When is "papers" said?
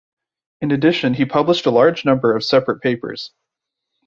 2.81-3.33